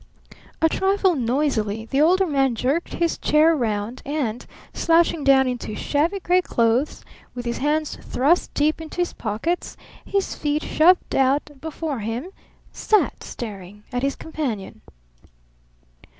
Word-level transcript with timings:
A 0.63 0.67
trifle 0.67 1.13
noisily 1.13 1.85
the 1.85 2.01
Older 2.01 2.25
Man 2.25 2.55
jerked 2.55 2.95
his 2.95 3.19
chair 3.19 3.53
around 3.53 4.01
and, 4.03 4.47
slouching 4.73 5.23
down 5.23 5.47
into 5.47 5.67
his 5.73 5.77
shabby 5.77 6.19
gray 6.19 6.41
clothes, 6.41 7.05
with 7.35 7.45
his 7.45 7.59
hands 7.59 7.99
thrust 8.01 8.51
deep 8.55 8.81
into 8.81 8.97
his 8.97 9.13
pockets, 9.13 9.77
his 10.03 10.33
feet 10.33 10.63
shoved 10.63 11.15
out 11.15 11.51
before 11.61 11.99
him, 11.99 12.31
sat 12.71 13.21
staring 13.23 13.83
at 13.91 14.01
his 14.01 14.15
companion. 14.15 14.81